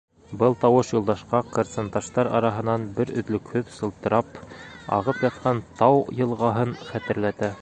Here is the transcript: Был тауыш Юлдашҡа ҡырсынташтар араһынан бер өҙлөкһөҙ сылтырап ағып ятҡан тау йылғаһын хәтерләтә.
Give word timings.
Был 0.43 0.55
тауыш 0.61 0.87
Юлдашҡа 0.95 1.41
ҡырсынташтар 1.57 2.29
араһынан 2.39 2.87
бер 2.97 3.13
өҙлөкһөҙ 3.23 3.71
сылтырап 3.77 4.43
ағып 5.01 5.23
ятҡан 5.31 5.65
тау 5.83 6.05
йылғаһын 6.19 6.79
хәтерләтә. 6.93 7.57